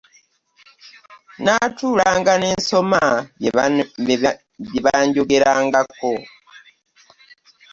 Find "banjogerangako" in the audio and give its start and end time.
4.85-6.11